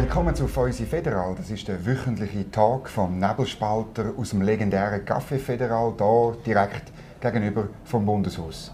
[0.00, 1.34] Willkommen zu Feusi Federal.
[1.34, 7.64] Das ist der wöchentliche Tag vom Nebelspalter aus dem legendären Café Federal, hier direkt gegenüber
[7.82, 8.70] vom Bundeshaus.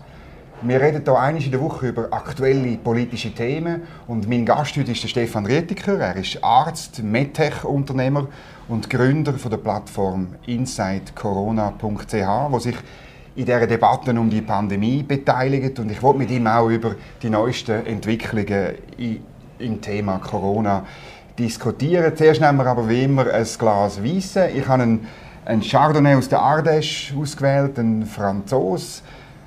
[0.61, 4.93] Wir reden hier einmal in der Woche über aktuelle politische Themen und mein Gast heute
[4.93, 5.99] ist der Stefan Rietiker.
[5.99, 8.29] Er ist Arzt, MedTech-Unternehmer
[8.69, 12.77] und Gründer von der Plattform InsideCorona.ch, wo sich
[13.35, 17.31] in dieser Debatte um die Pandemie beteiligt und ich wollte mit ihm auch über die
[17.31, 18.75] neuesten Entwicklungen
[19.59, 20.85] im Thema Corona
[21.39, 22.17] diskutieren.
[22.17, 24.49] Zuerst nehmen wir aber wie immer ein Glas Weisse.
[24.49, 25.07] Ich habe einen,
[25.45, 29.03] einen Chardonnay aus der Ardèche ausgewählt, einen Franzos.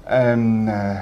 [0.09, 0.95] Ähm, äh,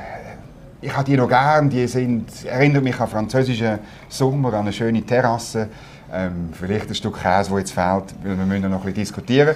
[0.82, 1.70] ich habe die noch gern.
[1.70, 5.70] Die sind, erinnert mich an französischen Sommer, an eine schöne Terrasse.
[6.14, 9.56] Ähm, vielleicht ein Stück Käse, das jetzt fehlt, weil wir müssen noch ein bisschen diskutieren.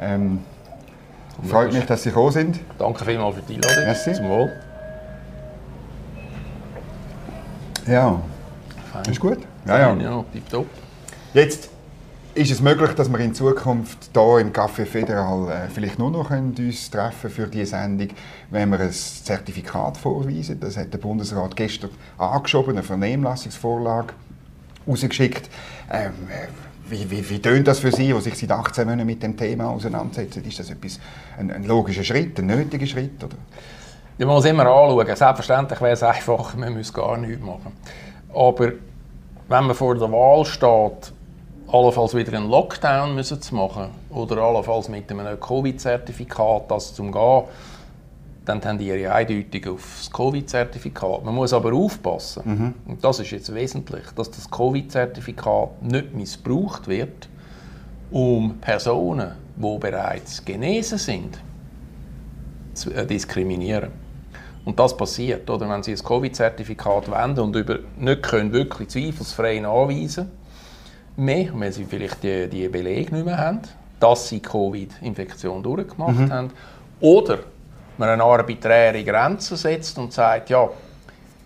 [0.00, 0.40] Ähm,
[1.48, 2.60] freut mich, dass Sie gekommen sind.
[2.78, 3.84] Danke vielmals für die Einladung.
[3.84, 4.12] Merci.
[4.12, 4.52] Zum Wohl.
[7.86, 8.20] Ja,
[8.92, 9.02] Fein.
[9.10, 9.38] ist gut.
[9.66, 10.24] Ja, Ja, ja.
[10.32, 10.66] tipptopp.
[11.34, 11.70] Jetzt
[12.34, 16.28] ist es möglich, dass wir in Zukunft hier im Café Federal äh, vielleicht nur noch
[16.28, 18.08] können uns treffen für diese Sendung,
[18.50, 20.58] wenn wir ein Zertifikat vorweisen.
[20.60, 24.14] Das hat der Bundesrat gestern angeschoben, eine Vernehmlassungsvorlage
[24.86, 25.50] rausgeschickt.
[25.90, 26.48] Ähm, äh,
[26.88, 29.68] wie, wie, wie tönt das für Sie, die sich seit 18 Monaten mit dem Thema
[29.68, 30.44] auseinandersetzen?
[30.44, 30.98] Ist das etwas,
[31.38, 33.22] ein, ein logischer Schritt, ein nötiger Schritt?
[33.22, 33.36] Oder?
[34.18, 35.06] Ja, man muss immer anschauen.
[35.06, 37.72] Selbstverständlich wäre es einfach, man müsse gar nichts machen.
[38.34, 38.72] Aber
[39.48, 41.12] wenn man vor der Wahl steht,
[41.68, 47.42] allenfalls wieder einen Lockdown müssen zu machen oder allenfalls mit einem Covid-Zertifikat das zu gehen,
[48.44, 51.24] dann tendiere ich eindeutig auf das Covid-Zertifikat.
[51.24, 57.28] Man muss aber aufpassen, und das ist jetzt wesentlich, dass das Covid-Zertifikat nicht missbraucht wird,
[58.10, 61.38] um Personen, die bereits genesen sind,
[62.74, 63.90] zu äh, diskriminieren.
[64.64, 65.68] Und das passiert, oder?
[65.68, 70.30] wenn Sie ein Covid-Zertifikat wenden und über nicht können wirklich zweifelsfrei nachweisen
[71.16, 73.60] mehr, wenn Sie vielleicht die, die Belege nicht mehr haben,
[73.98, 76.50] dass Sie Covid-Infektion durchgemacht haben,
[77.00, 77.40] oder
[77.98, 80.68] man eine arbiträre Grenze setzt und sagt, ja,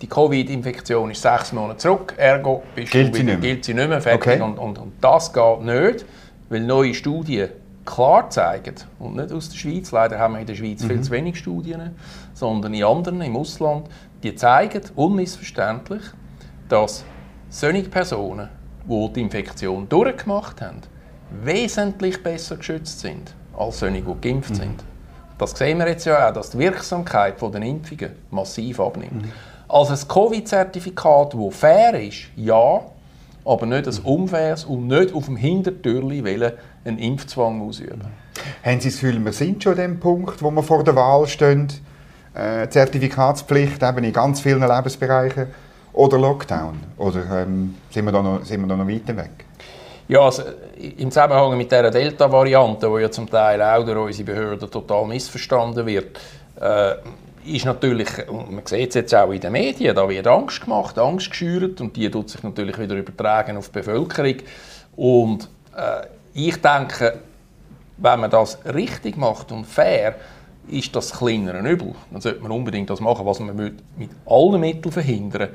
[0.00, 3.50] die Covid-Infektion ist sechs Monate zurück, ergo bist Gilt du sie wieder, nicht mehr.
[3.52, 4.32] gilt sie nicht mehr, fertig.
[4.34, 4.40] Okay.
[4.42, 6.04] Und, und, und das geht nicht,
[6.50, 7.48] weil neue Studien
[7.86, 10.88] klar zeigen, und nicht aus der Schweiz, leider haben wir in der Schweiz Mhm.
[10.88, 11.94] viel zu wenig Studien,
[12.36, 13.88] sondern in anderen, im Ausland,
[14.22, 16.02] die zeigen unmissverständlich,
[16.68, 17.02] dass
[17.48, 18.48] solche Personen,
[18.84, 20.82] die die Infektion durchgemacht haben,
[21.42, 24.54] wesentlich besser geschützt sind als solche, die geimpft Mhm.
[24.54, 24.84] sind.
[25.38, 29.24] Das sehen wir jetzt ja auch, dass die Wirksamkeit der Impfungen massiv abnimmt.
[29.68, 32.80] Also ein Covid-Zertifikat, das fair ist, ja,
[33.44, 36.52] aber nicht ein unfaires und nicht auf dem Hintertürli wollen
[36.84, 38.02] einen Impfzwang ausüben.
[38.62, 41.26] Haben Sie das Gefühl, wir sind schon an dem Punkt, wo wir vor der Wahl
[41.26, 41.68] stehen?
[42.36, 45.46] Äh, Zertifikatspflicht eben in ganz vielen Lebensbereichen
[45.94, 46.78] oder Lockdown?
[46.98, 49.46] Oder ähm, sind, wir da noch, sind wir da noch weiter weg?
[50.08, 50.42] Ja, also,
[50.76, 55.86] im Zusammenhang mit dieser Delta-Variante, die ja zum Teil auch durch unsere Behörden total missverstanden
[55.86, 56.20] wird,
[56.60, 56.94] äh,
[57.46, 61.30] ist natürlich, man sieht es jetzt auch in den Medien, da wird Angst gemacht, Angst
[61.30, 64.36] geschürt und die tut sich natürlich wieder übertragen auf die Bevölkerung.
[64.96, 67.18] Und äh, ich denke,
[67.96, 70.16] wenn man das richtig macht und fair,
[70.68, 71.94] ist das kleinere Übel.
[72.10, 73.26] Dann sollte man unbedingt das machen.
[73.26, 75.48] Was man mit allen Mitteln verhindern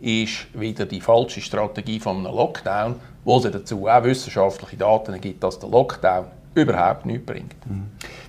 [0.00, 5.42] ist wieder die falsche Strategie von einem Lockdown, wo es dazu auch wissenschaftliche Daten gibt,
[5.42, 7.54] dass der Lockdown überhaupt nichts bringt.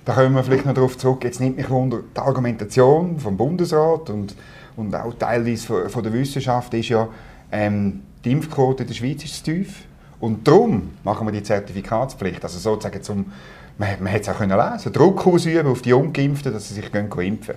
[0.04, 1.24] Da kommen wir vielleicht noch darauf zurück.
[1.24, 4.34] Jetzt nimmt mich wunder, die Argumentation vom Bundesrat und,
[4.76, 7.08] und auch teilweise von, von der Wissenschaft ist ja,
[7.52, 9.84] ähm, die Impfquote in der Schweiz ist zu tief.
[10.18, 12.42] Und darum machen wir die Zertifikatspflicht.
[12.42, 13.32] Also sozusagen zum,
[13.78, 16.90] man, man hätte es auch können lesen Druck ausüben auf die Ungeimpften, dass sie sich
[16.90, 17.54] gehen, impfen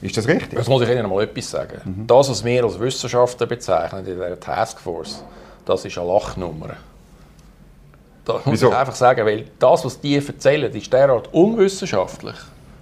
[0.00, 0.58] Ist das richtig?
[0.58, 2.04] Jetzt muss ich Ihnen mal etwas sagen.
[2.06, 5.22] Das, was wir als Wissenschaftler bezeichnen in der Taskforce,
[5.64, 6.76] das ist eine Lachnummer.
[8.24, 8.68] Da muss Wieso?
[8.68, 12.36] ich einfach sagen, weil das, was die erzählen, ist derart unwissenschaftlich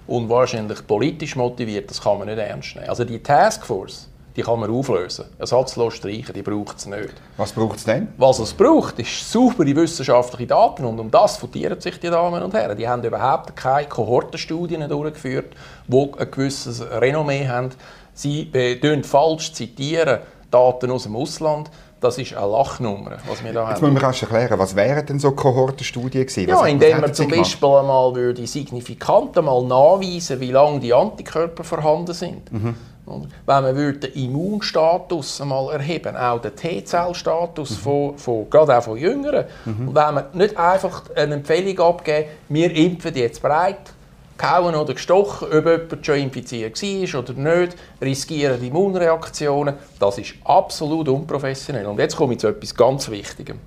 [0.07, 2.89] und wahrscheinlich politisch motiviert, das kann man nicht ernst nehmen.
[2.89, 5.25] Also die Taskforce, die kann man auflösen.
[5.39, 7.13] Ersatzlos streichen, die braucht es nicht.
[7.37, 8.07] Was braucht es denn?
[8.17, 12.53] Was es braucht, ist saubere wissenschaftliche Daten und um das futieren sich die Damen und
[12.53, 12.77] Herren.
[12.77, 15.53] Die haben überhaupt keine Kohortenstudien durchgeführt,
[15.87, 17.69] die ein gewisses Renommee haben.
[18.13, 20.19] Sie zitieren falsch zitieren
[20.49, 21.69] Daten aus dem Ausland.
[21.99, 23.93] Das ist eine Lachnummer, was wir da Jetzt haben.
[23.93, 26.47] muss man rasch erklären, was wären denn so Kohortenstudien gewesen?
[26.49, 27.27] Was Ja, hat- indem was man zum?
[27.29, 32.51] Beispiel einmal würde signifikant einmal nachweisen, wie lange die Antikörper vorhanden sind.
[32.51, 32.75] Mhm.
[33.05, 37.75] Wenn man würde den Immunstatus einmal erheben, auch den T-Zellstatus Mhm.
[37.75, 42.75] von, von, gerade auch von Jüngeren, und wenn man nicht einfach eine Empfehlung abgeben, wir
[42.75, 43.93] impfen jetzt breit,
[44.37, 49.75] gehauen oder gestochen, ob jemand schon infiziert war oder nicht, riskieren Immunreaktionen.
[49.99, 51.85] Das ist absolut unprofessionell.
[51.85, 53.59] Und jetzt komme ich zu etwas ganz Wichtigem.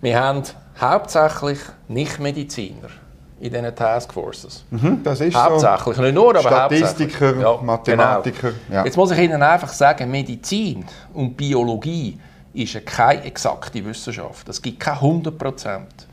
[0.00, 0.42] Wir haben
[0.80, 1.58] hauptsächlich
[1.88, 2.88] Nicht-Mediziner
[3.42, 4.64] in diesen Taskforces.
[4.70, 6.02] Mhm, das ist hauptsächlich, so.
[6.02, 8.52] nicht nur, aber Statistiker, ja, Mathematiker.
[8.52, 8.74] Genau.
[8.78, 8.84] Ja.
[8.84, 12.18] Jetzt muss ich Ihnen einfach sagen, Medizin und Biologie
[12.54, 14.48] ist keine exakte Wissenschaft.
[14.48, 16.06] Es gibt keine 100 Prozent.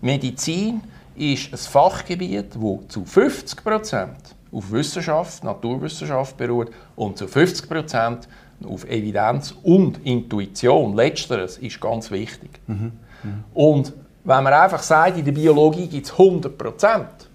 [0.00, 0.80] Medizin
[1.16, 4.16] ist ein Fachgebiet, das zu 50 Prozent
[4.52, 8.28] auf Wissenschaft, Naturwissenschaft beruht und zu 50 Prozent
[8.64, 10.94] auf Evidenz und Intuition.
[10.94, 12.50] Letzteres ist ganz wichtig.
[12.68, 12.92] Mhm.
[13.24, 13.44] Mhm.
[13.54, 13.92] Und
[14.26, 17.28] wenn man einfach sagt, in der Biologie gibt es 100 Prozent,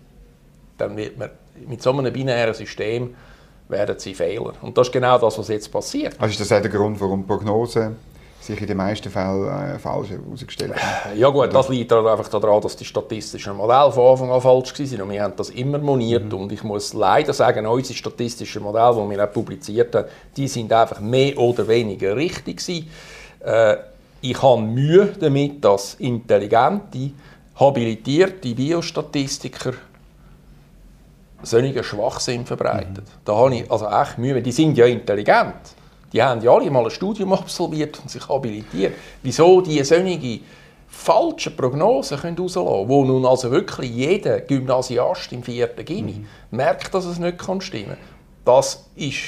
[0.77, 1.29] dann wird man
[1.67, 3.15] mit so einem binären System
[3.69, 4.53] werden sie Fehler.
[4.61, 6.15] Und das ist genau das, was jetzt passiert.
[6.19, 7.95] Also ist das auch der Grund, warum Prognosen
[8.41, 11.17] sich in den meisten Fällen äh, falsch herausgestellt haben.
[11.17, 14.77] Ja gut, das liegt halt einfach daran, dass die statistischen Modelle von Anfang an falsch
[14.77, 16.39] waren und wir haben das immer moniert mhm.
[16.39, 20.73] und ich muss leider sagen, unsere statistischen Modelle, die wir auch publiziert haben, die sind
[20.73, 22.89] einfach mehr oder weniger richtig gewesen.
[23.45, 23.77] Äh,
[24.21, 27.11] ich habe Mühe damit, dass intelligente,
[27.59, 29.73] habilitierte Biostatistiker
[31.43, 33.03] solchen Schwachsinn verbreiten.
[33.03, 33.21] Mhm.
[33.25, 35.55] Da habe ich also echt Mühe, die sind ja intelligent.
[36.13, 38.93] Die haben ja alle mal ein Studium absolviert und sich habilitiert.
[39.23, 40.39] Wieso die solche
[40.87, 46.27] falschen Prognosen können rauslassen können, wo nun also wirklich jeder Gymnasiast im vierten Gimmi mhm.
[46.51, 47.97] merkt, dass es nicht kann stimmen kann.
[48.43, 49.19] Das ist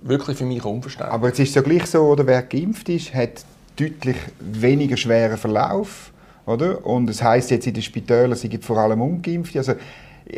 [0.00, 1.14] wirklich für mich unverständlich.
[1.14, 3.44] Aber es ist ja gleich so, oder wer geimpft ist, hat
[3.76, 6.12] deutlich weniger schweren Verlauf.
[6.46, 6.84] Oder?
[6.84, 9.56] Und es heißt jetzt in den Spitälern, sie gibt vor allem ungeimpft.
[9.56, 9.74] Also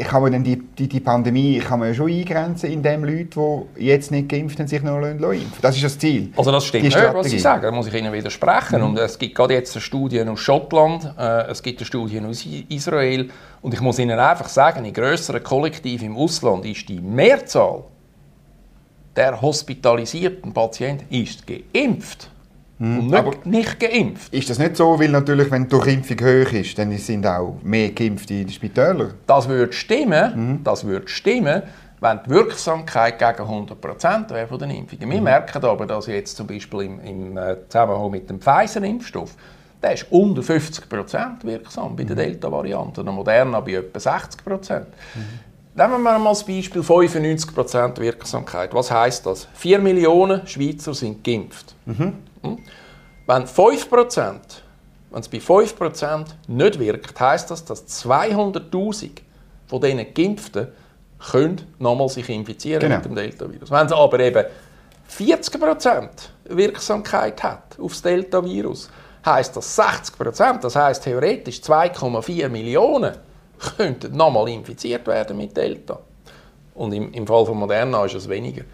[0.09, 4.11] kann man die, die, die Pandemie kann man ja schon eingrenzen, indem Leute, die jetzt
[4.11, 6.33] nicht geimpft sind, sich noch impfen Das ist das Ziel.
[6.37, 7.63] Also das stimmt nicht, was Sie sagen.
[7.63, 8.81] Da muss ich Ihnen widersprechen.
[8.81, 8.89] Mhm.
[8.89, 13.31] Und es gibt gerade jetzt Studien aus Schottland, äh, es gibt Studien aus Israel.
[13.63, 17.85] Und ich muss Ihnen einfach sagen, in grösseren Kollektiven im Ausland ist die Mehrzahl
[19.15, 22.31] der hospitalisierten Patienten ist geimpft.
[22.79, 22.99] Mhm.
[22.99, 24.35] Und nicht, nicht, geimpft.
[24.35, 27.91] Ist das nicht so, weil natürlich, wenn die Durchimpfung hoch ist, dann sind auch mehr
[27.91, 29.15] Geimpfte in den Spitälern?
[29.27, 30.65] Das würde stimmen, mhm.
[30.65, 31.63] das würde stimmen,
[32.01, 35.11] wenn die Wirksamkeit gegen 100% wäre von den Impfungen.
[35.11, 35.25] Wir mhm.
[35.25, 39.35] merken aber, dass jetzt zum Beispiel im, im äh, Zusammenhang mit dem Pfizer-Impfstoff,
[39.83, 42.21] der ist unter 50% wirksam bei der mhm.
[42.21, 44.81] Delta-Variante, der Moderna bei etwa 60%.
[44.81, 44.87] Mhm.
[45.75, 48.73] Nehmen wir mal das Beispiel 95% Wirksamkeit.
[48.73, 49.47] Was heißt das?
[49.55, 51.75] 4 Millionen Schweizer sind geimpft.
[51.85, 52.15] Mhm.
[52.47, 52.59] Hm?
[53.27, 54.41] Wenn 5%,
[55.11, 59.11] wenn es bei 5% nicht wirkt, heißt das, dass 200'000
[59.67, 60.69] von diesen Geimpften
[61.31, 62.97] können nochmal sich infizieren genau.
[62.97, 63.71] mit dem Delta-Virus.
[63.71, 64.45] Wenn es aber eben
[65.11, 66.09] 40%
[66.45, 68.91] Wirksamkeit hat auf das Delta-Virus,
[69.25, 73.15] heißt das 60%, das heißt theoretisch 2,4 Millionen
[73.77, 75.99] könnten nochmal infiziert werden mit Delta.
[76.75, 78.65] Und im, im Fall von Moderna ist es weniger.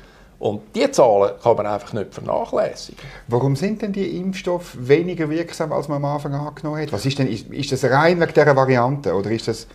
[0.43, 2.99] Und diese Zahlen kann man einfach nicht vernachlässigen.
[3.29, 6.93] Warum sind denn die Impfstoffe weniger wirksam, als man am Anfang angenommen hat?
[6.93, 9.69] Was ist, denn, ist, ist das rein wegen dieser Variante oder ist das...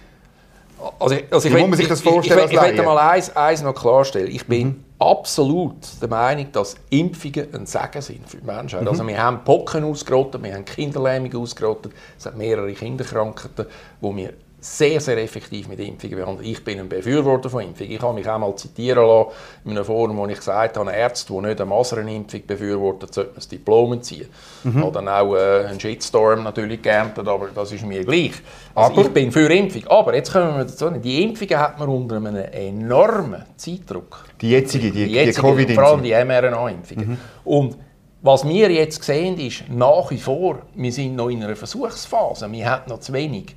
[1.00, 3.62] Also, also Wie muss man sich das vorstellen Ich, ich, ich, möchte mal eins, eins
[3.62, 4.30] noch klarstellen.
[4.30, 4.84] Ich bin mhm.
[5.00, 8.82] absolut der Meinung, dass Impfungen ein Segen sind für die Menschen.
[8.82, 8.90] Mhm.
[8.90, 13.68] Also wir haben Pocken ausgerottet, wir haben Kinderlähmung ausgerottet, es hat mehrere Kinderkrankheiten,
[14.02, 16.48] die wir sehr, sehr effektiv mit Impfungen behandelt.
[16.48, 17.92] Ich bin ein Befürworter von Impfungen.
[17.92, 19.30] Ich habe mich auch mal zitieren lassen
[19.66, 23.30] in einem Forum, wo ich gesagt habe, ein Arzt, der nicht eine Masernimpfung befürwortet, sollte
[23.30, 24.28] man das Diplom ziehen.
[24.64, 24.84] Mhm.
[24.84, 28.34] Oder dann auch äh, einen Shitstorm natürlich geerntet, aber das ist mir gleich.
[28.74, 29.86] Also ich bin für Impfung.
[29.88, 34.26] Aber jetzt kommen wir dazu, die Impfungen hat man unter einem enormen Zeitdruck.
[34.42, 35.76] Die jetzige, die, die, die Covid-Impfung.
[35.76, 37.10] Vor allem die mRNA-Impfungen.
[37.10, 37.18] Mhm.
[37.46, 37.78] Und
[38.24, 42.52] was wir jetzt sehen, ist nach wie vor, wir sind noch in einer Versuchsphase.
[42.52, 43.56] Wir haben noch zu wenig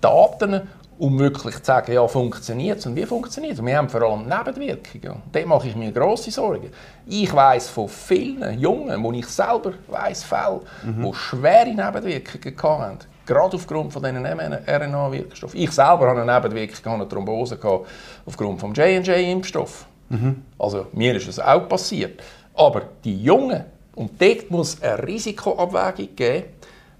[0.00, 0.62] Daten,
[0.98, 3.64] um wirklich zu sagen, ja, funktioniert es und wie funktioniert es.
[3.64, 5.22] Wir haben vor allem Nebenwirkungen.
[5.30, 6.70] Da mache ich mir grosse Sorgen.
[7.06, 11.04] Ich weiß von vielen Jungen, wo ich selber weiss, Fälle, mhm.
[11.04, 12.98] die schwere Nebenwirkungen hatten.
[13.24, 15.60] Gerade aufgrund von diesen RNA-Wirkstoffen.
[15.60, 17.58] Ich selber hatte eine Nebenwirkung, eine Thrombose
[18.26, 19.86] aufgrund des J&J-Impfstoff.
[20.08, 20.42] Mhm.
[20.58, 22.22] Also mir ist es auch passiert.
[22.54, 23.64] Aber die Jungen,
[23.94, 26.44] und dort muss es eine Risikoabwägung geben,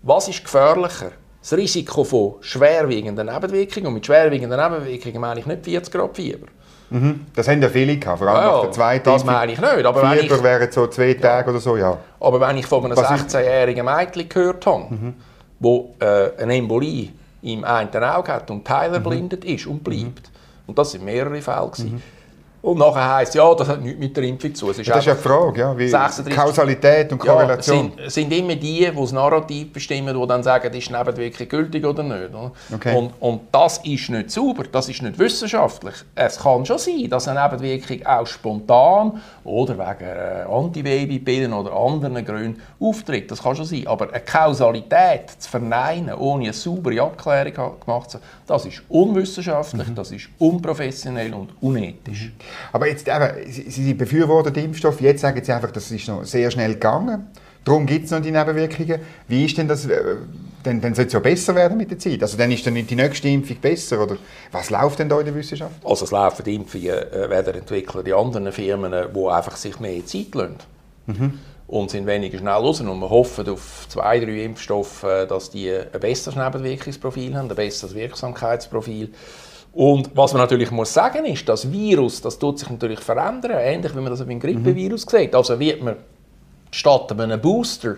[0.03, 1.13] was ist gefährlicher?
[1.49, 6.47] Das Risiko von schwerwiegenden Nebenwirkungen, und mit schwerwiegenden Nebenwirkungen meine ich nicht 40 Grad Fieber.
[6.91, 7.27] Mhm.
[7.35, 9.85] Das haben ja viele gehabt, vor allem ja, nach der zweiten Das meine ich nicht.
[9.85, 11.53] Aber Fieber ich, wären so zwei Tage ja.
[11.53, 11.99] oder so, ja.
[12.21, 15.15] Aber wenn ich von einem 16-jährigen Mädchen gehört habe, mhm.
[15.59, 17.11] wo äh, eine Embolie
[17.43, 19.51] im einen Auge hat und teilerblindet mhm.
[19.51, 20.69] ist und bleibt, mhm.
[20.69, 22.03] und das sind mehrere Fälle, gewesen, mhm.
[22.61, 24.71] Und nachher heisst ja, das hat nichts mit der Impfung zu.
[24.71, 27.93] Ist das ist die Frage, ja, wie 36, Kausalität und Korrelation.
[27.97, 31.49] Ja, sind, sind immer die, die das Narrativ bestimmen, die dann sagen, ist die Nebenwirkung
[31.49, 32.31] gültig oder nicht.
[32.75, 32.97] Okay.
[32.97, 35.95] Und, und das ist nicht sauber, das ist nicht wissenschaftlich.
[36.17, 42.25] Es kann schon sein, dass eine Nebenwirkung auch spontan oder wegen äh, Antibabypillen oder anderen
[42.25, 43.31] Gründen auftritt.
[43.31, 43.87] Das kann schon sein.
[43.87, 49.89] Aber eine Kausalität zu verneinen, ohne eine saubere Abklärung gemacht zu haben, das ist unwissenschaftlich,
[49.89, 49.95] mhm.
[49.95, 52.27] das ist unprofessionell und unethisch.
[52.27, 52.48] Mhm.
[52.73, 56.25] Aber jetzt, eben, Sie, Sie befürworten den Impfstoff, jetzt sagen Sie einfach, das ist noch
[56.25, 57.29] sehr schnell gegangen.
[57.65, 59.01] Darum gibt es noch die Nebenwirkungen.
[59.27, 59.87] Wie ist denn das?
[59.87, 60.17] Äh,
[60.63, 62.23] dann, dann sollte es ja besser werden mit der Zeit.
[62.23, 64.17] Also dann ist dann die nächste Impfung besser oder
[64.51, 65.85] was läuft denn da in der Wissenschaft?
[65.85, 70.05] Also es laufen die Impfungen, äh, werden Entwickler die anderen Firmen, die einfach sich mehr
[70.05, 70.57] Zeit lassen.
[71.07, 71.39] Mhm.
[71.69, 72.81] Und sind weniger schnell raus.
[72.81, 77.57] Und wir hoffen auf zwei, drei Impfstoffe, äh, dass die ein besseres Nebenwirkungsprofil haben, ein
[77.57, 79.11] besseres Wirksamkeitsprofil.
[79.73, 83.95] Und was man natürlich muss sagen ist, das Virus, das tut sich natürlich verändern, ähnlich
[83.95, 85.11] wie man das beim Grippevirus mhm.
[85.11, 85.35] sieht.
[85.35, 85.97] Also wird man
[86.71, 87.97] statt einem Booster,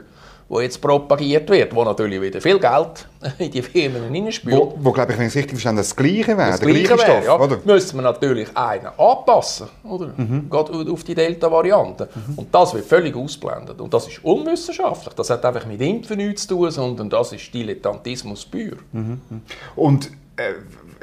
[0.50, 3.06] der jetzt propagiert wird, wo natürlich wieder viel Geld
[3.38, 4.56] in die Firmen hineinspült.
[4.56, 6.98] Wo, wo glaube ich, wenn ich es richtig verstanden das Gleiche wäre, das der gleiche
[6.98, 7.58] Stoff, ja, oder?
[7.64, 10.12] müsste man natürlich einen anpassen, oder?
[10.16, 10.50] Mhm.
[10.50, 12.08] Gerade auf die Delta-Variante.
[12.12, 12.34] Mhm.
[12.34, 13.80] Und das wird völlig ausblendet.
[13.80, 15.14] Und das ist unwissenschaftlich.
[15.14, 18.76] Das hat einfach mit Impfen nichts zu tun, sondern das ist Dilettantismus pur.
[18.92, 19.20] Mhm.
[19.76, 20.54] Und äh,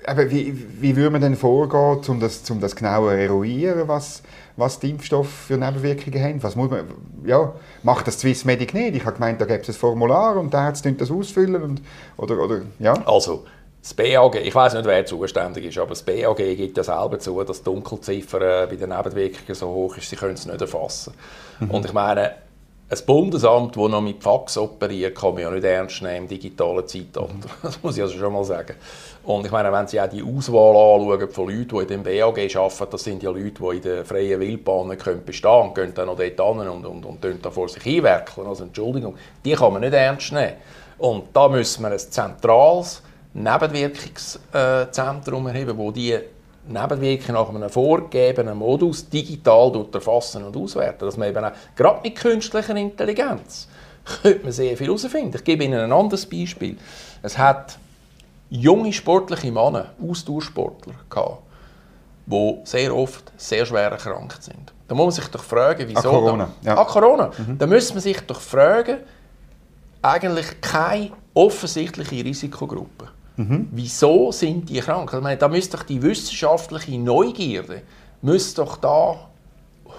[0.08, 4.24] aber wie, wie würde man denn vorgehen, um das, um das genauer eruieren, was,
[4.56, 6.44] was die Impfstoffe für Nebenwirkungen haben?
[6.44, 6.86] Was muss man,
[7.26, 8.96] ja, macht das Swissmedic nicht?
[8.96, 11.62] Ich habe gemeint, da gäbe es ein Formular und der Arzt das ausfüllen.
[11.62, 11.82] Und,
[12.16, 12.94] oder, oder, ja.
[13.06, 13.44] Also,
[13.82, 17.44] das BAG, ich weiß nicht, wer zuständig ist, aber das BAG gibt ja selber zu,
[17.44, 21.14] dass die Dunkelziffer bei den Nebenwirkungen so hoch ist, sie können es nicht erfassen.
[21.60, 21.72] Mhm.
[21.72, 22.32] Und ich meine,
[22.90, 26.88] ein Bundesamt, das noch mit Fax operiert, kann man ja nicht ernst nehmen im digitalen
[26.88, 27.34] Zeitalter.
[27.34, 27.42] Mhm.
[27.62, 28.76] Das muss ich also schon mal sagen.
[29.26, 32.56] Und ich meine, wenn Sie auch die Auswahl anschauen von Leuten, die in dem BAG
[32.56, 36.06] arbeiten, das sind ja Leute, die in der freien Wildbahn können bestehen können, gehen dann
[36.06, 36.40] noch dort hin
[36.70, 38.48] und, und, und, und da vor sich hinwerkeln.
[38.48, 40.54] Also Entschuldigung, die kann man nicht ernst nehmen.
[40.98, 43.04] Und da müssen wir ein zentrales
[43.34, 46.18] Nebenwirkungszentrum erheben, wo die
[46.68, 51.06] Nebenwirkungen nach einem vorgegebenen Modus digital erfassen und auswerten.
[51.06, 53.68] Dass man eben auch, gerade mit künstlicher Intelligenz
[54.22, 55.36] könnte man sehr viel herausfinden.
[55.36, 56.78] Ich gebe Ihnen ein anderes Beispiel.
[57.22, 57.78] Es hat
[58.50, 61.42] junge sportliche Männer, Ausdauersportler, gehabt,
[62.26, 64.74] die sehr oft sehr schwer erkrankt sind.
[64.88, 66.00] Da muss man sich doch fragen, wieso...
[66.00, 66.50] Ah, Corona.
[66.64, 66.78] Da, ja.
[66.78, 67.32] ah, Corona.
[67.38, 67.58] Mhm.
[67.58, 69.00] Da müsste man sich doch fragen,
[70.02, 73.10] eigentlich keine offensichtliche Risikogruppe.
[73.38, 73.70] Mhm.
[73.72, 75.14] Wieso sind die krank?
[75.14, 77.84] Also, meine, da müsste doch die wissenschaftliche Neugierde
[78.22, 79.16] müsste doch da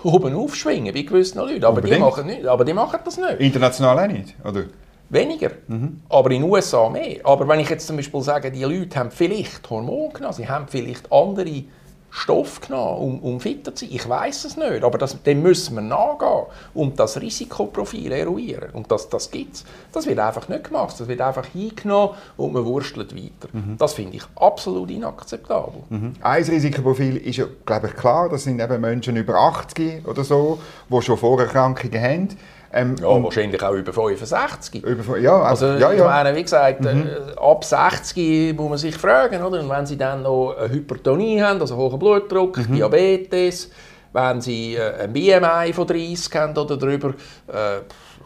[0.03, 1.65] oben aufschwingen bei gewissen Leuten.
[1.65, 3.41] Aber die, machen nicht, aber die machen das nicht.
[3.41, 4.65] International auch nicht, oder?
[5.11, 6.03] Weniger, mhm.
[6.11, 7.21] aber in den USA mehr.
[7.25, 10.67] Aber wenn ich jetzt zum Beispiel sage, die Leute haben vielleicht Hormone genommen, sie haben
[10.69, 11.65] vielleicht andere
[12.11, 13.95] Stoff genommen, um, um fitter zu sein?
[13.95, 18.71] Ich weiß es nicht, aber das, dem müssen wir nachgehen und das Risikoprofil eruieren.
[18.73, 19.65] Und das, das gibt es.
[19.93, 20.99] Das wird einfach nicht gemacht.
[20.99, 23.49] Das wird einfach hingenommen und man wurstelt weiter.
[23.53, 23.77] Mhm.
[23.79, 25.83] Das finde ich absolut inakzeptabel.
[25.91, 26.15] Mhm.
[26.21, 28.29] Ein Risikoprofil ist ja, glaube ich, klar.
[28.29, 32.29] Das sind eben Menschen über 80 oder so, die schon Vorerkrankungen haben.
[32.73, 34.85] Ähm, ja, wahrscheinlich auch über 65.
[34.85, 36.05] Über, ja, also, ja, ja.
[36.05, 37.09] meine, wie gesagt, mhm.
[37.09, 39.61] äh, ab 60 muss man sich fragen, oder?
[39.61, 42.75] Und wenn sie dann noch eine Hypertonie haben, also hohen Blutdruck, mhm.
[42.75, 43.71] Diabetes,
[44.13, 47.15] wenn sie äh, ein BMI von 30 haben oder darüber,
[47.47, 47.81] äh,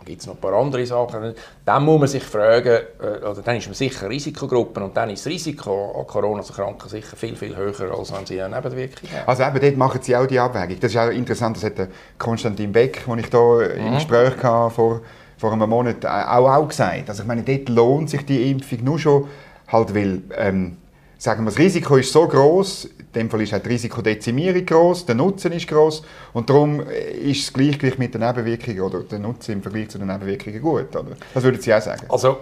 [0.05, 1.35] gibt es noch ein paar andere Sachen.
[1.65, 5.25] Dann muss man sich fragen, äh, oder dann ist man sicher Risikogruppen und dann ist
[5.25, 9.09] das Risiko an Corona zu kranken sicher viel, viel höher, als wenn sie eine Nebenwirkung
[9.11, 9.29] haben.
[9.29, 10.79] Also eben dort machen sie auch die Abwägung.
[10.81, 13.87] Das ist auch interessant, das hat Konstantin Beck, den ich hier mhm.
[13.87, 15.01] im Gespräch hatte, vor,
[15.39, 17.09] vor einem Monat auch, auch gesagt.
[17.09, 19.29] Also ich meine, dort lohnt sich die Impfung nur schon,
[19.69, 20.77] halt weil ähm,
[21.23, 25.07] sagen wir, das Risiko ist so groß, in dem Fall ist auch die Risikodezimierung groß,
[25.07, 26.03] der Nutzen ist groß
[26.33, 30.09] und darum ist das Gleichgewicht mit den Nebenwirkungen oder der Nutzen im Vergleich zu den
[30.09, 30.97] Nebenwirkungen gut.
[30.97, 31.17] Oder?
[31.33, 32.07] Das würden Sie auch sagen?
[32.09, 32.39] Also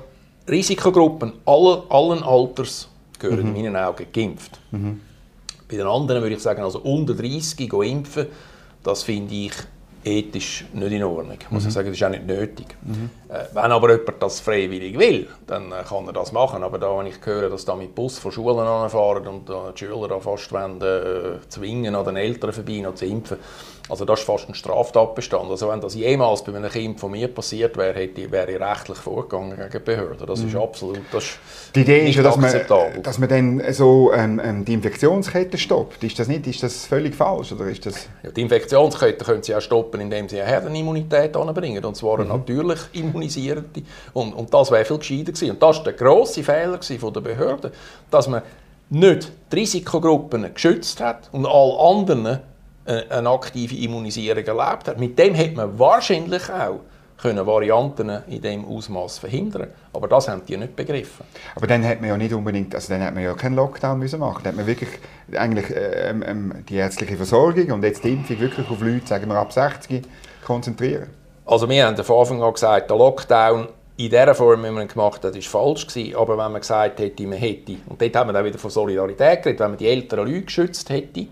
[0.49, 3.57] Risikogruppen aller, allen Alters gehören mhm.
[3.57, 4.59] in meinen Augen geimpft.
[4.71, 5.03] Mhm.
[5.69, 8.29] Bei den anderen würde ich sagen, also unter 30 impfen,
[8.83, 9.53] das finde ich
[10.05, 11.37] ethisch nicht in Ordnung.
[11.41, 11.71] Ich muss mhm.
[11.71, 12.67] sagen, das ist auch nicht nötig.
[12.83, 13.11] Mhm.
[13.29, 16.63] Äh, wenn aber jemand das freiwillig will, dann äh, kann er das machen.
[16.63, 19.79] Aber da, wenn ich höre, dass da mit Bus von Schulen anfahren und äh, die
[19.79, 20.81] Schüler da fast wollen,
[21.49, 23.39] zwingen, an den Eltern vorbei noch zu impfen,
[23.91, 25.51] also das ist fast ein Straftatbestand.
[25.51, 28.99] Also wenn das jemals bei einem Kind von mir passiert wäre, hätte, wäre ich rechtlich
[28.99, 30.27] vorgegangen gegen die Behörden.
[30.27, 30.61] Das ist mhm.
[30.61, 31.39] absolut das ist
[31.75, 32.53] Die Idee ist ja, dass man,
[33.03, 36.05] dass man dann so ähm, ähm, die Infektionskette stoppt.
[36.05, 37.53] Ist das nicht ist das völlig falsch?
[37.53, 41.85] Oder ist das ja, die Infektionskette können Sie auch stoppen, indem Sie eine Herdenimmunität anbringen.
[41.85, 42.31] Und zwar eine mhm.
[42.31, 43.83] natürlich immunisierende.
[44.13, 45.51] Und, und das wäre viel gescheiter gewesen.
[45.51, 47.71] Und das war der grosse Fehler von der Behörden,
[48.11, 48.43] dass man
[48.91, 52.41] nicht die Risikogruppen geschützt hat und alle anderen
[52.91, 54.99] eine aktive Immunisierung erlebt hat.
[54.99, 56.81] Mit dem hätte man wahrscheinlich auch
[57.21, 59.69] können Varianten in dem Ausmaß verhindern.
[59.93, 61.25] Aber das haben die nicht begriffen.
[61.55, 64.21] Aber dann hat man ja nicht unbedingt, also dann hat man ja keinen Lockdown müssen
[64.21, 64.41] machen.
[64.43, 64.89] Dann hat man wirklich
[65.37, 69.37] eigentlich ähm, ähm, die ärztliche Versorgung und jetzt die Impfung wirklich auf Leute, sagen wir
[69.37, 70.03] ab 60,
[70.45, 71.09] konzentrieren.
[71.45, 74.89] Also wir haben von Anfang an gesagt, der Lockdown in dieser Form, wie man ihn
[74.89, 76.17] gemacht hat, war falsch gewesen.
[76.17, 79.43] Aber wenn man gesagt hätte, man hätte, und dort haben wir dann wieder von Solidarität
[79.43, 81.27] geredet, wenn man die älteren Leute geschützt hätte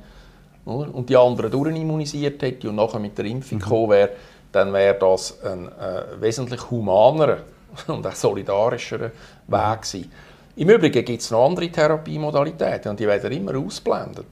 [0.69, 3.63] und die anderen durchimmunisiert hätte und nachher mit der Impfung mhm.
[3.63, 4.11] gekommen wäre,
[4.53, 7.39] dann wäre das ein äh, wesentlich humanerer
[7.87, 9.11] und auch solidarischerer
[9.47, 10.13] Weg gewesen.
[10.57, 14.27] Im Übrigen gibt es noch andere Therapiemodalitäten und die werden immer ausblendet.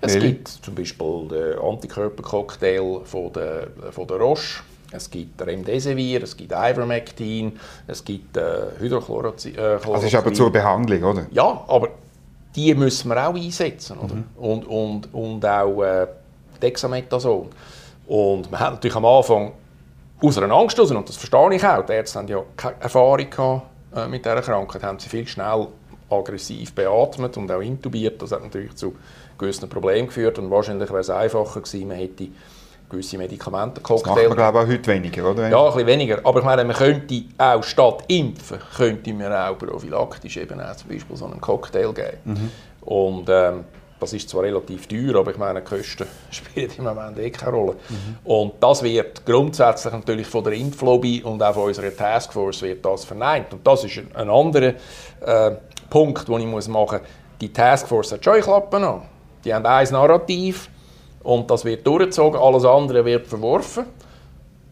[0.00, 0.28] Es Really?
[0.28, 4.62] gibt zum Beispiel den Antikörpercocktail von der, von der Roche,
[4.92, 8.42] es gibt Remdesivir, es gibt Ivermectin, es gibt äh,
[8.78, 9.54] Hydrochloroquin.
[9.56, 11.26] Äh, also ist aber zur Behandlung, oder?
[11.30, 11.90] Ja, aber
[12.54, 14.14] die müssen wir auch einsetzen, oder?
[14.14, 14.24] Mhm.
[14.36, 16.06] Und, und, und auch äh,
[16.60, 17.48] Dexamethason.
[18.06, 19.52] Und wir haben natürlich am Anfang
[20.20, 23.30] aus einer Angst heraus, und das verstehe ich auch, die Ärzte haben ja keine Erfahrung
[23.30, 23.62] gehabt,
[23.94, 25.68] äh, mit dieser Krankheit, haben sie viel schnell
[26.10, 28.20] aggressiv beatmet und auch intubiert.
[28.20, 28.96] Das hat natürlich zu
[29.38, 32.28] gewissen Problemen geführt und wahrscheinlich wäre es einfacher gewesen, man hätte
[32.90, 35.48] gewisse Medikamente Das macht man glaube ich auch heute weniger, oder?
[35.48, 36.20] Ja, ein bisschen weniger.
[36.24, 40.90] Aber ich meine, man könnte auch statt impfen, könnte man auch prophylaktisch eben auch zum
[40.90, 42.18] Beispiel so einen Cocktail geben.
[42.24, 42.50] Mhm.
[42.82, 43.64] Und ähm,
[44.00, 47.52] das ist zwar relativ teuer, aber ich meine, die Kosten spielen im Moment eh keine
[47.52, 47.76] Rolle.
[47.88, 48.18] Mhm.
[48.24, 53.04] Und das wird grundsätzlich natürlich von der Impflobby und auch von unserer Taskforce wird das
[53.04, 53.52] verneint.
[53.52, 54.74] Und das ist ein, anderer
[55.20, 55.52] äh,
[55.88, 57.08] Punkt, den ich muss machen muss.
[57.40, 59.02] Die Taskforce hat Scheuklappen an.
[59.44, 60.68] Die haben ein Narrativ
[61.22, 63.84] und das wird durchgezogen, alles andere wird verworfen.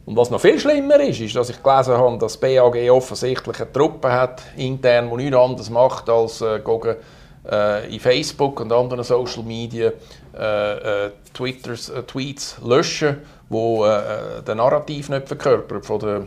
[0.06, 3.70] Und was noch viel schlimmer ist, ist, dass ich gelesen habe, dass BAG offensichtlich eine
[3.70, 6.96] Truppe hat, intern, die nichts anderes macht, als äh, gegen
[7.50, 9.92] äh, in Facebook und anderen Social Media
[10.38, 13.16] äh, äh, Twitters, äh, Tweets löschen,
[13.48, 16.22] wo äh, den Narrativ nicht verkörpert von der,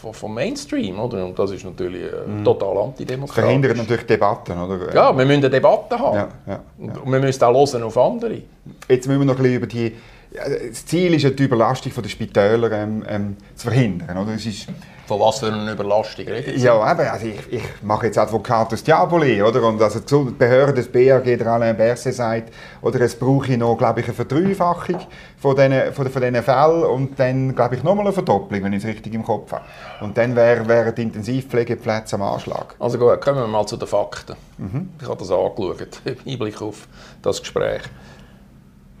[0.00, 0.98] von, vom Mainstream.
[0.98, 1.24] Oder?
[1.26, 2.42] Und das ist natürlich mhm.
[2.42, 3.44] total antidemokratisch.
[3.44, 4.94] Verhindert natürlich Debatten, oder?
[4.94, 6.16] Ja, wir müssen eine Debatte haben.
[6.16, 6.92] Ja, ja, ja.
[7.00, 8.42] Und wir müssen auch hören auf andere.
[8.88, 9.92] Jetzt müssen wir noch ein bisschen über die
[10.34, 14.16] das Ziel ist ja, die Überlastung der Spitäler ähm, ähm, zu verhindern.
[14.16, 14.34] Oder?
[14.34, 14.66] Es ist,
[15.06, 19.42] von was für einer Überlastung redet Ja, eben, also ich, ich mache jetzt Advocatus Diaboli,
[19.42, 19.62] oder?
[19.64, 23.76] Und also die Behörde des BAG, der Alain Berset sagt, oder es brauche ich noch,
[23.76, 25.00] glaube ich, eine Verdreifachung
[25.38, 28.84] von diesen, von, von diesen Fällen und dann, glaube ich, nochmal eine Verdopplung, wenn ich
[28.84, 29.64] es richtig im Kopf habe.
[30.00, 32.74] Und dann wären wär die Intensivpflegeplätze am Anschlag.
[32.78, 34.36] Also gut, kommen wir mal zu den Fakten.
[34.58, 34.90] Mhm.
[35.00, 36.86] Ich habe das angeschaut, im Hinblick auf
[37.20, 37.82] das Gespräch.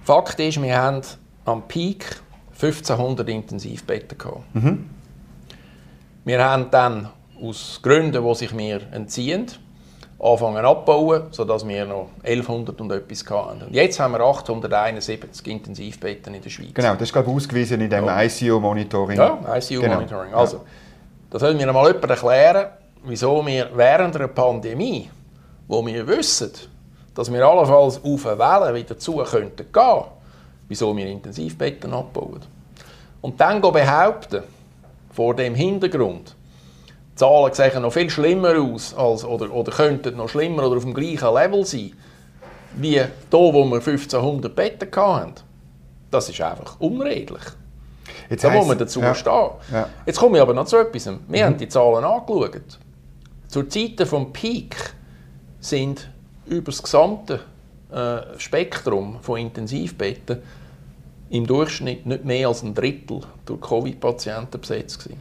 [0.04, 1.02] Fakt ist, wir haben
[1.44, 2.20] am Peak
[2.52, 4.54] 1500 Intensivbetten gehabt.
[4.54, 4.90] Mhm.
[6.24, 7.08] Wir haben dann
[7.42, 9.46] aus Gründen, die sich mir entziehen,
[10.20, 13.62] angefangen abbauen, sodass wir noch 1100 und etwas hatten.
[13.62, 16.74] Und jetzt haben wir 871 Intensivbetten in der Schweiz.
[16.74, 18.22] Genau, das ist glaube ich ausgewiesen in dem ja.
[18.22, 19.16] ICU-Monitoring.
[19.16, 20.30] Ja, ICU-Monitoring.
[20.30, 20.38] Genau.
[20.38, 20.60] Also,
[21.30, 22.66] da soll mir mal jemand erklären,
[23.04, 25.10] wieso wir während einer Pandemie,
[25.66, 26.52] wo wir wissen,
[27.14, 30.04] dass wir allenfalls auf eine Welle wieder zu könnten gehen,
[30.72, 32.40] wieso wir Intensivbetten abbauen.
[33.20, 34.42] Und dann behaupten,
[35.12, 36.34] vor dem Hintergrund,
[37.10, 40.84] die Zahlen sehen noch viel schlimmer aus als, oder, oder könnten noch schlimmer oder auf
[40.84, 41.92] dem gleichen Level sein,
[42.76, 45.34] wie hier, wo wir 1500 Betten hatten.
[46.10, 47.42] Das ist einfach unredlich.
[48.30, 49.50] Jetzt da muss man dazu ja, stehen.
[49.70, 49.90] Ja.
[50.06, 51.04] Jetzt komme ich aber noch zu etwas.
[51.04, 51.36] Wir mhm.
[51.36, 52.78] haben die Zahlen angeschaut.
[53.46, 54.94] Zur Zeit des Peak
[55.60, 56.08] sind
[56.46, 57.40] über das gesamte
[57.92, 60.38] äh, Spektrum von Intensivbetten
[61.32, 65.20] im Durchschnitt nicht mehr als ein Drittel durch Covid-Patienten besetzt gewesen.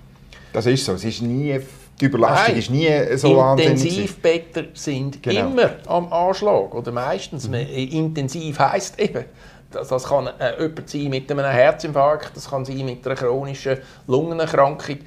[0.51, 0.93] Das ist so.
[0.93, 1.57] Es ist nie,
[1.99, 3.85] die Überlastung Nein, ist nie so wahnsinnig.
[3.85, 5.47] Intensivbetten sind genau.
[5.47, 6.75] immer am Anschlag.
[6.75, 7.47] Oder meistens.
[7.47, 7.53] Mhm.
[7.53, 9.23] Intensiv heisst eben,
[9.71, 13.77] das, das kann äh, jemand sein mit einem Herzinfarkt, das kann sein mit einer chronischen
[14.07, 14.97] Lungenerkrankung.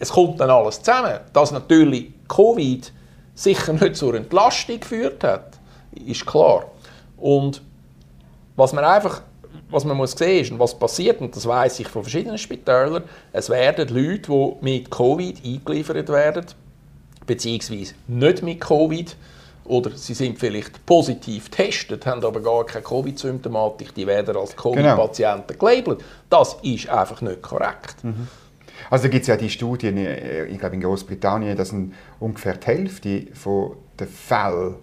[0.00, 1.20] Es kommt dann alles zusammen.
[1.32, 2.92] Dass natürlich Covid
[3.36, 5.60] sicher nicht zur Entlastung geführt hat,
[5.92, 6.72] ist klar.
[7.18, 7.62] Und
[8.56, 9.22] was man einfach
[9.68, 13.04] was man muss sehen ist, und was passiert, und das weiß ich von verschiedenen Spitälern,
[13.32, 16.46] es werden Leute, die mit Covid eingeliefert werden,
[17.26, 19.16] beziehungsweise nicht mit Covid,
[19.64, 25.44] oder sie sind vielleicht positiv getestet, haben aber gar keine Covid-Symptomatik, die werden als Covid-Patienten
[25.48, 25.58] genau.
[25.58, 26.04] gelabelt.
[26.30, 27.96] Das ist einfach nicht korrekt.
[28.02, 28.28] Mhm.
[28.90, 31.74] Also da gibt es ja die Studien, äh, ich glaube in Großbritannien, dass
[32.20, 33.26] ungefähr die Hälfte
[33.98, 34.76] der Fälle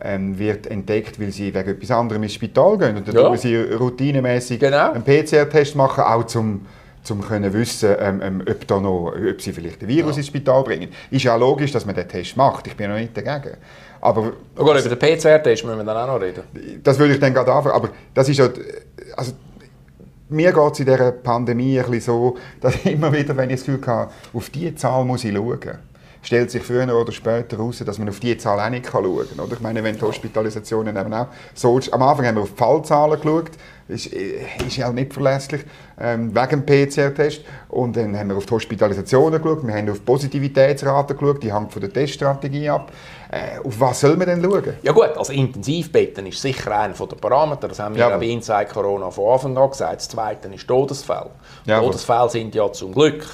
[0.00, 2.96] ähm, wird entdeckt, weil sie wegen etwas anderem ins Spital gehen.
[2.96, 3.36] Und dann ja.
[3.36, 4.92] sie routinemäßig genau.
[4.92, 6.66] einen PCR-Test machen, auch zum
[7.08, 10.18] um können wissen, ähm, ähm, ob, da noch, ob sie vielleicht ein Virus ja.
[10.18, 10.88] ins Spital bringen.
[11.10, 12.66] Ist ja logisch, dass man den Test macht.
[12.66, 13.56] Ich bin noch nicht dagegen.
[14.00, 16.42] Aber oh Gott, über den PCR-Test müssen wir dann auch noch reden.
[16.82, 17.76] Das würde ich dann gerade anfangen.
[17.76, 18.48] Aber das ist ja,
[19.16, 19.32] also
[20.28, 23.66] mir geht es in dieser Pandemie ein bisschen so, dass immer wieder, wenn ich das
[23.66, 25.78] Gefühl habe, auf diese Zahl muss ich schauen
[26.26, 29.40] stellt sich früher oder später heraus, dass man auf diese Zahl auch nicht schauen kann.
[29.40, 29.54] Oder?
[29.54, 31.78] Ich meine, wenn die Hospitalisationen eben auch so...
[31.92, 33.52] Am Anfang haben wir auf die Fallzahlen geschaut,
[33.86, 35.62] ist, ist ja nicht verlässlich,
[36.00, 37.42] ähm, wegen dem PCR-Test.
[37.68, 41.54] Und dann haben wir auf die Hospitalisationen geschaut, wir haben auf die Positivitätsraten geschaut, die
[41.54, 42.90] hängt von der Teststrategie ab.
[43.30, 44.74] Äh, auf was soll man denn schauen?
[44.82, 48.66] Ja gut, also Intensivbetten ist sicher einer der Parameter, das haben wir ja bei Inside
[48.72, 49.96] Corona von Anfang an gesagt.
[49.96, 51.30] Das Zweite ist Todesfälle.
[51.66, 53.24] Ja, Todesfälle sind ja zum Glück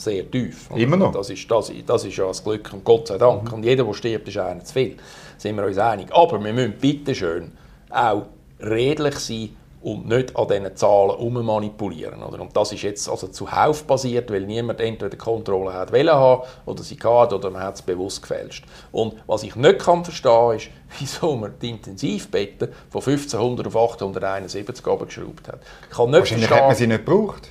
[0.00, 0.70] sehr tief.
[0.74, 1.12] Immer noch.
[1.12, 3.44] Das ist, das, das ist ja das Glück und Gott sei Dank.
[3.44, 3.54] Mhm.
[3.54, 4.96] Und jeder, der stirbt, ist einer zu viel.
[5.38, 6.08] Sind wir uns einig.
[6.12, 7.52] Aber wir müssen bitte schön
[7.90, 8.26] auch
[8.60, 12.22] redlich sein und nicht an diesen Zahlen manipulieren.
[12.22, 12.40] Oder?
[12.40, 16.82] Und das ist jetzt also zuhauf basiert, weil niemand entweder Kontrolle hat wollen haben oder
[16.82, 18.64] sie hat oder man hat es bewusst gefälscht.
[18.92, 24.84] Und was ich nicht kann verstehen ist, wieso man die Intensivbetten von 1500 auf 871
[24.84, 25.60] geschraubt hat.
[25.88, 27.48] Ich kann nicht Wahrscheinlich verstehen, hat man sie nicht gebraucht.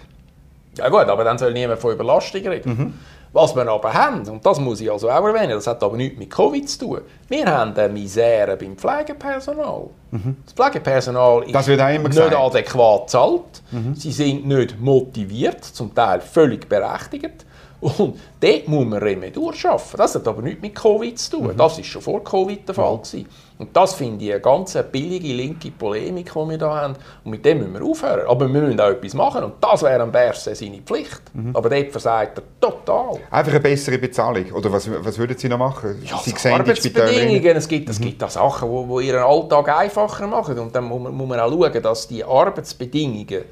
[0.77, 2.69] Ja gut, aber dann soll niemand von Überlastung reden.
[2.69, 2.93] Mhm.
[3.31, 6.17] Was wir aber haben, und das muss ich also auch erwähnen, das hat aber nichts
[6.17, 7.01] mit Covid zu tun.
[7.27, 9.89] Wir haben eine Misere beim Pflegepersonal.
[10.11, 10.37] Mhm.
[10.45, 13.61] Das Pflegepersonal ist nicht adäquat bezahlt.
[13.71, 13.95] Mhm.
[13.95, 17.45] Sie sind nicht motiviert, zum Teil völlig berechtigt.
[17.81, 19.97] Und dort muss man Remedur schaffen.
[19.97, 21.47] Das hat aber nichts mit Covid zu tun.
[21.47, 21.57] Mhm.
[21.57, 22.99] Das war schon vor Covid der Fall.
[23.13, 23.25] Mhm.
[23.59, 26.95] Und das finde ich eine ganz billige linke Polemik, die wir hier haben.
[27.25, 28.27] Und mit dem müssen wir aufhören.
[28.27, 29.43] Aber wir müssen auch etwas machen.
[29.43, 31.21] Und das wäre am Berse seine Pflicht.
[31.33, 31.55] Mhm.
[31.55, 33.19] Aber dort versagt er total.
[33.29, 34.51] Einfach eine bessere Bezahlung?
[34.53, 36.01] Oder was, was würden Sie noch machen?
[36.05, 37.57] Ja, Sie sehen Arbeitsbedingungen.
[37.57, 38.05] Es gibt, es mhm.
[38.05, 39.69] gibt da Sachen, die, Ihren Alltag
[40.01, 40.59] einfacher machen.
[40.59, 43.43] Und dann muss man, muss man auch schauen, dass die Arbeitsbedingungen,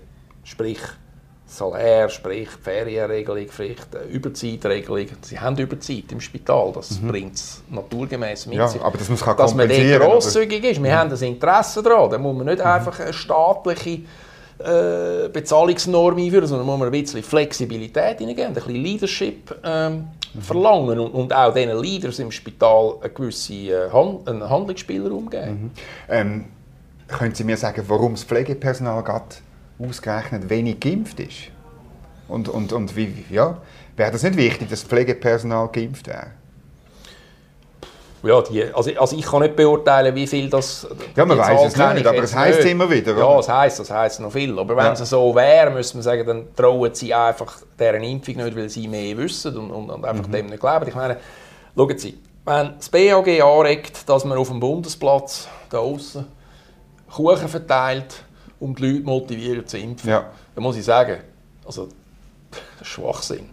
[0.43, 0.79] sprich
[1.49, 5.07] Salär, sprich Ferienregelung, vielleicht Überzeitregelung.
[5.21, 7.07] Sie haben Überzeit im Spital, das mhm.
[7.07, 8.81] bringt es naturgemäß mit ja, sich.
[8.81, 10.83] Aber das muss Dass man dort grosszügig ist.
[10.83, 10.95] Wir mhm.
[10.95, 12.11] haben das Interesse daran.
[12.11, 12.65] Da muss man nicht mhm.
[12.65, 14.01] einfach eine staatliche
[14.59, 20.07] äh, Bezahlungsnorm einführen, sondern muss man ein bisschen Flexibilität hineingeben, ein bisschen Leadership ähm.
[20.39, 25.51] Verlangen und, und, auch diesen Leaders im Spital einen gewissen äh, Hand, einen Handlungsspielraum geben.
[25.51, 25.71] Mhm.
[26.09, 26.45] Ähm,
[27.07, 29.03] können Sie mir sagen, warum das Pflegepersonal
[29.79, 31.51] ausgerechnet wenig geimpft ist?
[32.27, 33.57] Und, und, und wie, ja,
[33.95, 36.27] wäre das nicht wichtig, dass das Pflegepersonal geimpft wäre?
[38.23, 40.87] Ja, die, also, also ich kann nicht beurteilen, wie viel das...
[41.15, 42.71] Ja, man weiß es nicht, aber es heisst nicht.
[42.71, 43.15] immer wieder.
[43.15, 44.57] Ja, es heisst, es heisst noch viel.
[44.57, 44.93] Aber wenn ja.
[44.93, 48.87] es so wäre, müsste man sagen, dann trauen sie einfach deren Impfung nicht, weil sie
[48.87, 50.31] mehr wissen und, und, und einfach mhm.
[50.31, 50.87] dem nicht glauben.
[50.87, 51.17] Ich meine,
[51.75, 56.25] schauen Sie, wenn das BAG anregt, dass man auf dem Bundesplatz da außen
[57.11, 58.23] Kuchen verteilt,
[58.59, 60.09] um die Leute motivieren zu impfen.
[60.09, 60.25] Ja.
[60.55, 61.17] Da muss ich sagen,
[61.65, 61.87] also,
[62.49, 63.49] das ist Schwachsinn.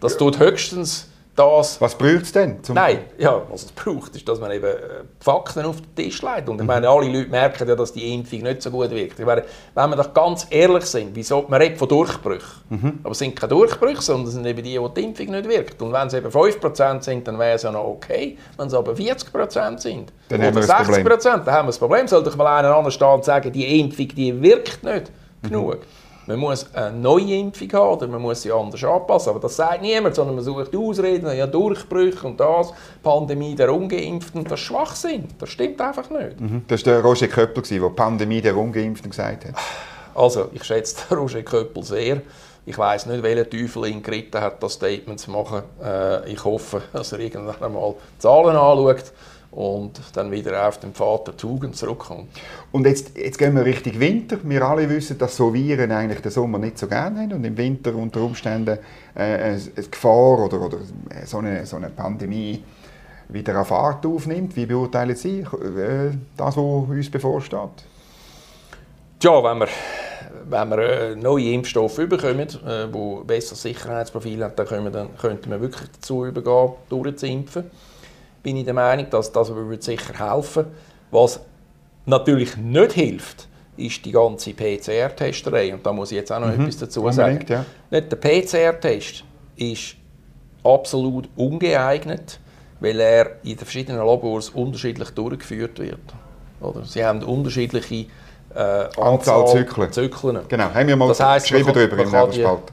[0.00, 1.07] Das tut höchstens
[1.38, 1.80] das...
[1.80, 2.58] Was braucht es denn?
[2.72, 6.48] Nein, ja, was es braucht, ist, dass man eben äh, Fakten auf den Tisch legt.
[6.48, 6.66] Und ich mhm.
[6.66, 9.18] meine, alle Leute merken ja, dass die Impfung nicht so gut wirkt.
[9.18, 12.62] Ich meine, wenn wir doch ganz ehrlich sind, wieso, man redet von Durchbrüchen.
[12.68, 13.00] Mhm.
[13.02, 15.80] Aber es sind keine Durchbrüche, sondern es sind eben die, wo die Impfung nicht wirkt.
[15.80, 18.36] Und wenn es eben 5% sind, dann wäre es ja noch okay.
[18.56, 22.08] Wenn es aber 40% sind, dann oder 60%, dann haben wir das Problem.
[22.08, 25.10] Sollte ich mal einen anderen stehen und sagen, die Impfung die wirkt nicht
[25.42, 25.48] mhm.
[25.48, 25.78] genug.
[26.28, 29.30] Man muss eine neue Impfung haben oder man muss sie anders anpassen.
[29.30, 32.70] Aber das sagt niemand, sondern man sucht Ausreden, ja Durchbrüche und das,
[33.02, 34.44] Pandemie der Ungeimpften.
[34.44, 35.26] Das ist Schwachsinn.
[35.38, 36.38] Das stimmt einfach nicht.
[36.38, 36.66] Mhm.
[36.68, 39.54] Das war der Roger Köppel, der Pandemie der Ungeimpften gesagt hat.
[40.14, 42.20] Also, ich schätze Roger Köppel sehr.
[42.66, 45.62] Ich weiß nicht, welcher Teufel ihn geritten hat, das Statement zu machen.
[45.82, 49.12] Äh, ich hoffe, dass er irgendwann einmal Zahlen anschaut
[49.50, 52.28] und dann wieder auf den Pfad der Tugend zurückkommt.
[52.70, 54.38] Und jetzt, jetzt gehen wir Richtung Winter.
[54.42, 57.56] Wir alle wissen, dass so Viren eigentlich den Sommer nicht so gerne haben und im
[57.56, 58.78] Winter unter Umständen
[59.14, 60.78] äh, eine Gefahr oder, oder
[61.24, 62.62] so, eine, so eine Pandemie
[63.28, 64.54] wieder an Fahrt aufnimmt.
[64.54, 67.86] Wie beurteilen Sie äh, das, was uns bevorsteht?
[69.22, 69.68] Ja, wenn wir,
[70.48, 75.50] wenn wir äh, neue Impfstoffe bekommen, äh, die besseres Sicherheitsprofil haben, dann, können dann könnten
[75.50, 77.64] wir wirklich dazu übergehen, durchzuimpfen
[78.48, 80.64] bin ich der Meinung, dass das würde sicher helfen
[81.10, 81.40] Was
[82.06, 85.74] natürlich nicht hilft, ist die ganze PCR-Testerei.
[85.74, 86.62] Und da muss ich jetzt auch noch mhm.
[86.62, 87.44] etwas dazu sagen.
[87.46, 87.66] Ja.
[87.90, 89.22] Nicht der PCR-Test
[89.56, 89.96] ist
[90.64, 92.40] absolut ungeeignet,
[92.80, 96.00] weil er in den verschiedenen Labors unterschiedlich durchgeführt wird.
[96.62, 96.84] Oder?
[96.86, 98.06] Sie haben unterschiedliche
[98.54, 99.92] äh, Anzahl, Anzahl Zyklen.
[99.92, 100.38] Zyklen.
[100.48, 102.72] Genau, haben wir mal das heisst, geschrieben darüber im Nebelspalt.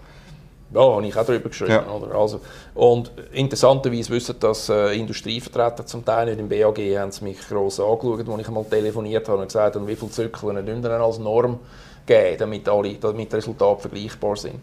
[0.75, 1.71] Ja, habe ich auch darüber geschrieben.
[1.71, 1.89] Ja.
[1.89, 2.13] Oder?
[2.15, 2.41] Also,
[2.73, 7.79] und interessanterweise wissen dass äh, Industrievertreter zum Teil nicht im BAG haben sie mich gross
[7.79, 11.59] angeschaut, als ich einmal telefoniert habe und gesagt habe, wie viele Zyklen nicht als Norm
[12.05, 14.55] geben, damit, alle, damit die Resultate vergleichbar sind.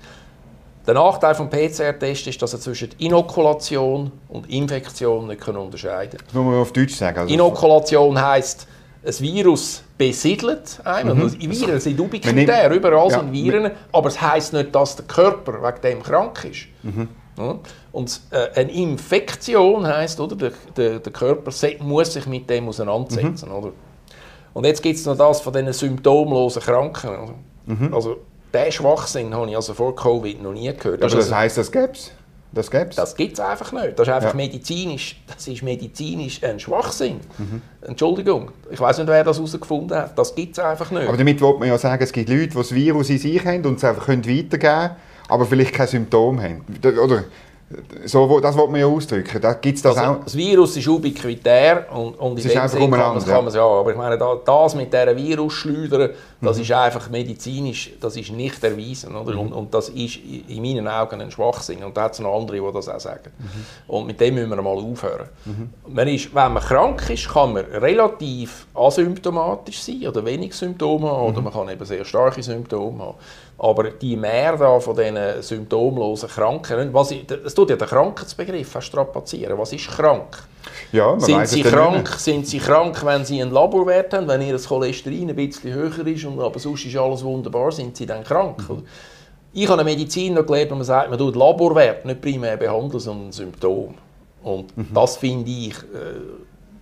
[0.87, 6.27] Der Nachteil des PCR-Test ist, dass er zwischen Inokulation und Infektion nicht unterscheiden kann.
[6.27, 7.21] Das muss man auf Deutsch sagen.
[7.21, 8.67] Also Inokulation heisst,
[9.05, 11.17] ein Virus besiedelt einen.
[11.17, 11.23] Mhm.
[11.25, 13.19] Also Viren sind ubiquitär, überall ja.
[13.19, 16.67] sind Viren, aber es heisst nicht, dass der Körper wegen dem krank ist.
[16.83, 17.09] Mhm.
[17.37, 17.59] Ja?
[17.91, 23.49] Und äh, eine Infektion heisst, oder, der, der, der, Körper muss sich mit dem auseinandersetzen.
[23.49, 23.55] Mhm.
[23.55, 23.73] Oder?
[24.55, 27.09] Und jetzt gibt es noch das von diesen symptomlosen Kranken.
[27.09, 27.35] Also,
[27.67, 27.95] mhm.
[27.95, 28.17] also
[28.55, 31.03] diesen Schwachsinn habe ich also vor Covid noch nie gehört.
[31.03, 32.13] Aber das, das heisst, das gäbe es?
[32.53, 32.97] Das gibt's?
[32.97, 33.99] Das gibt es einfach nicht.
[33.99, 34.37] Das ist einfach ja.
[34.37, 37.21] medizinisch, das ist medizinisch ein Schwachsinn.
[37.39, 37.63] Mhm.
[37.81, 40.19] Entschuldigung, ich weiß nicht, wer das herausgefunden hat.
[40.19, 41.09] Das gibt es einfach nicht.
[41.09, 43.65] Aber damit wollte man ja sagen, es gibt Leute, die das Virus in sich haben
[43.65, 44.91] und es einfach weitergeben können,
[45.29, 46.65] aber vielleicht keine Symptome haben.
[47.03, 47.25] Oder
[48.05, 49.41] so, das wollte man ja ausdrücken.
[49.41, 50.25] Da gibt's das, also, auch.
[50.25, 53.63] das Virus ist ubiquitär und, und in dem Sinne kann, man ja.
[53.63, 56.63] Aber ich meine, das mit dieser Virusschleudern, das mhm.
[56.63, 59.15] ist einfach medizinisch, das ist nicht erwiesen.
[59.15, 59.35] Oder?
[59.35, 59.41] Mhm.
[59.41, 61.83] Und, und, das ist in meinen Augen ein Schwachsinn.
[61.85, 63.31] Und da hat es noch andere, die das auch sagen.
[63.39, 63.95] Mhm.
[63.95, 65.29] Und mit dem müssen wir mal aufhören.
[65.45, 65.71] Mhm.
[65.89, 71.29] Man ist, wenn man krank ist, kann man relativ asymptomatisch sein oder wenig Symptome haben,
[71.29, 71.45] oder mhm.
[71.45, 73.15] man kann eben sehr starke Symptome haben.
[73.59, 79.57] Aber die Mehr da von diesen symptomlosen Kranken, was das tut ja den Krankheitsbegriff strapazieren.
[79.57, 80.37] Was ist krank?
[80.91, 85.31] Ja, sind, sie krank, sind sie krank, wenn sie einen Laborwert haben, wenn ihr Cholesterin
[85.31, 88.69] ein bisschen höher ist, und, aber sonst ist alles wunderbar, sind sie dann krank?
[88.69, 88.85] Mhm.
[89.53, 93.01] Ich habe eine Medizin noch gelernt, wo man sagt, man tut Laborwert nicht primär behandeln,
[93.01, 93.95] sondern Symptom.
[94.43, 94.89] Und mhm.
[94.93, 95.75] das finde ich...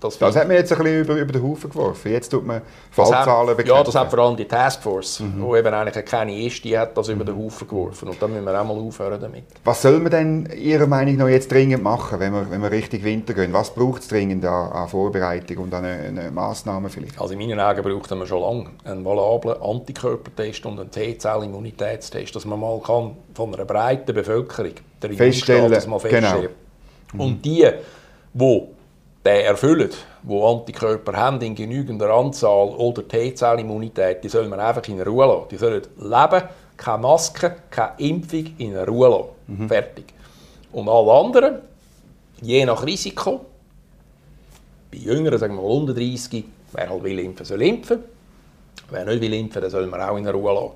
[0.01, 2.11] Das, das hat man jetzt ein bisschen über, über den Haufen geworfen.
[2.11, 3.77] Jetzt tut man Fallzahlen bekämpfen.
[3.77, 5.47] Ja, das hat vor allem die Taskforce, mhm.
[5.47, 7.17] die eben eigentlich keine ist, die hat das mhm.
[7.17, 8.09] über den Haufen geworfen.
[8.09, 9.45] Und da müssen wir auch mal aufhören damit.
[9.63, 13.05] Was soll man denn Ihrer Meinung nach jetzt dringend machen, wenn wir, wenn wir Richtung
[13.05, 13.53] Winter gehen?
[13.53, 17.21] Was braucht es dringend an, an, Vorbereitung und an eine, Massnahmen vielleicht?
[17.21, 22.47] Also in meinen Augen braucht man schon lange einen valablen Antikörpertest und einen T-Zell-Immunitätstest, dass
[22.47, 26.49] man mal kann von einer breiten Bevölkerung der feststellen, das mal feststellen.
[27.13, 27.25] Genau.
[27.25, 27.69] Und die,
[28.33, 28.63] die
[29.31, 29.91] den erfüllen,
[30.23, 35.49] die Antikörper haben in genügender Anzahl oder T-Zellimmunität, die soll man einfach in Ruhe lassen.
[35.51, 36.43] Die sollen leben,
[36.77, 39.63] keine Maske, keine Impfung, in Ruhe lassen.
[39.63, 39.69] Mhm.
[39.69, 40.07] Fertig.
[40.73, 41.55] Und alle anderen,
[42.43, 43.47] je nach Risiko,
[44.91, 47.99] bei Jüngeren, sagen wir mal unter 30, wer halt will impfen, soll impfen.
[48.91, 50.73] Wer nicht will impfen, den soll man auch in Ruhe lassen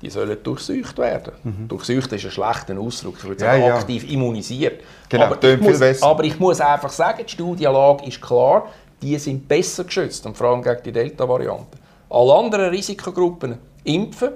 [0.00, 1.32] die sollen durchsucht werden.
[1.42, 1.68] Mhm.
[1.68, 4.82] Durchsucht ist ein schlechter Ausdruck, ich würde sagen, ja, aktiv immunisiert.
[5.08, 8.68] Genau, aber, ich muss, aber ich muss einfach sagen, die Studienlage ist klar,
[9.02, 11.78] die sind besser geschützt, und vor allem gegen die Delta-Variante.
[12.10, 14.30] Alle anderen Risikogruppen impfen.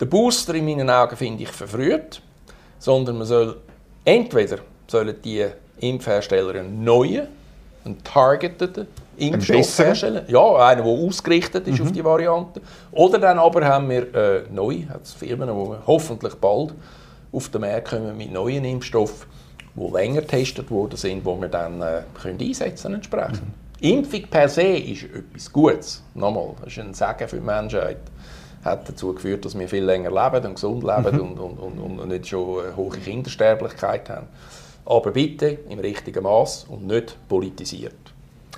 [0.00, 2.20] Der Booster in meinen Augen finde ich verfrüht,
[2.78, 3.58] sondern man soll
[4.04, 5.46] entweder sollen die
[5.78, 7.28] Impfhersteller einen neuen,
[7.84, 8.86] einen targeteten
[9.28, 10.24] Impfstoff herstellen.
[10.28, 11.86] Ja, einer, der ausgerichtet ist mhm.
[11.86, 12.60] auf die Variante.
[12.92, 14.84] Oder dann aber haben wir äh, neu,
[15.18, 16.74] Firmen, die hoffentlich bald
[17.32, 19.26] auf den Markt kommen mit neuen Impfstoffen,
[19.74, 23.42] die länger getestet worden sind, die wir dann äh, können einsetzen entsprechend.
[23.42, 23.62] Mhm.
[23.82, 26.02] Impfung per se ist etwas Gutes.
[26.14, 27.98] Nochmal, das ist ein Segen für die Menschheit.
[28.64, 31.32] Hat dazu geführt, dass wir viel länger leben und gesund leben mhm.
[31.32, 34.28] und, und, und, und nicht schon eine hohe Kindersterblichkeit haben.
[34.84, 38.11] Aber bitte im richtigen Maß und nicht politisiert.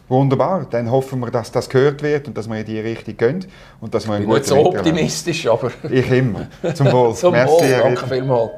[0.08, 3.46] Wunderbar, dann hoffen wir, dass das gehört wird und dass wir in die Richtung gehen.
[3.80, 5.70] Und dass wir ich bin nicht so optimistisch, aber...
[5.90, 6.48] Ich immer.
[6.74, 7.14] Zum Wohl.
[7.14, 8.50] Zum Merci, Wohl, danke vielmals.